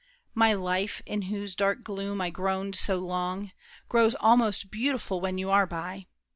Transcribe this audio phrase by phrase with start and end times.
[0.33, 3.51] My life, in whose dark gloom I groaned so long,
[3.87, 6.07] Grows almost beautiful when you are by.